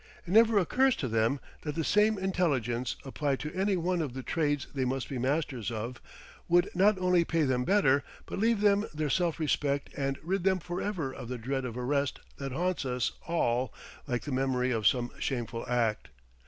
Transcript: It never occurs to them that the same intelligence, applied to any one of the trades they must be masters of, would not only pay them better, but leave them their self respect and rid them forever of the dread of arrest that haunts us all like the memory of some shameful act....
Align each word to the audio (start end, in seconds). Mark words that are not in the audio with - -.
It 0.25 0.31
never 0.33 0.57
occurs 0.57 0.95
to 0.95 1.07
them 1.07 1.39
that 1.61 1.75
the 1.75 1.83
same 1.83 2.17
intelligence, 2.17 2.95
applied 3.05 3.39
to 3.41 3.53
any 3.53 3.77
one 3.77 4.01
of 4.01 4.15
the 4.15 4.23
trades 4.23 4.65
they 4.73 4.83
must 4.83 5.07
be 5.07 5.19
masters 5.19 5.69
of, 5.69 6.01
would 6.47 6.71
not 6.73 6.97
only 6.97 7.23
pay 7.23 7.43
them 7.43 7.65
better, 7.65 8.03
but 8.25 8.39
leave 8.39 8.61
them 8.61 8.85
their 8.95 9.11
self 9.11 9.39
respect 9.39 9.91
and 9.95 10.17
rid 10.23 10.43
them 10.43 10.57
forever 10.57 11.13
of 11.13 11.27
the 11.27 11.37
dread 11.37 11.65
of 11.65 11.77
arrest 11.77 12.19
that 12.37 12.51
haunts 12.51 12.83
us 12.83 13.11
all 13.27 13.71
like 14.07 14.23
the 14.23 14.31
memory 14.31 14.71
of 14.71 14.87
some 14.87 15.11
shameful 15.19 15.67
act.... 15.69 16.07